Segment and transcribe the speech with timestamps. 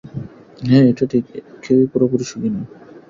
[0.61, 1.23] হ্যাঁ, এটা ঠিক
[1.63, 2.67] কেউই পুরোপুরি সুখী নয়।